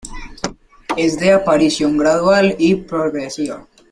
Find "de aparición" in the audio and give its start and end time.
1.19-1.95